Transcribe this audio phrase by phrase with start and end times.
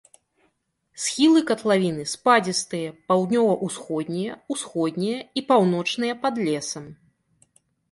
[1.01, 6.93] Схілы катлавіны спадзістыя, паўднёва-ўсходнія, усходнія і паўночныя пад лесам.